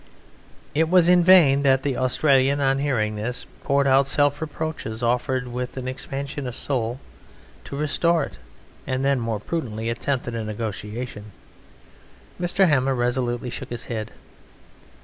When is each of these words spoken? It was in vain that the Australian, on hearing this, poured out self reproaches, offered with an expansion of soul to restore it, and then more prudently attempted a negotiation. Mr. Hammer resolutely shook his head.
It 0.73 0.89
was 0.89 1.07
in 1.07 1.23
vain 1.23 1.61
that 1.61 1.83
the 1.83 1.95
Australian, 1.95 2.59
on 2.59 2.79
hearing 2.79 3.17
this, 3.17 3.45
poured 3.63 3.85
out 3.85 4.07
self 4.07 4.41
reproaches, 4.41 5.03
offered 5.03 5.47
with 5.49 5.77
an 5.77 5.87
expansion 5.87 6.47
of 6.47 6.55
soul 6.55 6.99
to 7.65 7.75
restore 7.77 8.23
it, 8.23 8.39
and 8.87 9.05
then 9.05 9.19
more 9.19 9.39
prudently 9.39 9.91
attempted 9.91 10.33
a 10.33 10.43
negotiation. 10.43 11.33
Mr. 12.41 12.67
Hammer 12.67 12.95
resolutely 12.95 13.51
shook 13.51 13.69
his 13.69 13.85
head. 13.93 14.09